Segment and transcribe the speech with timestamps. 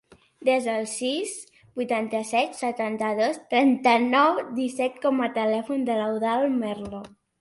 [0.47, 1.33] Desa el sis,
[1.81, 7.05] vuitanta-set, setanta-dos, trenta-nou, disset com a telèfon de l'Eudald Merlo.